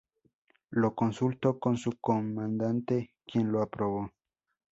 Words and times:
Lo 0.71 0.95
consultó 0.95 1.59
con 1.59 1.77
su 1.77 1.91
comandante 2.01 3.13
quien 3.23 3.51
lo 3.51 3.61
aprobó. 3.61 4.11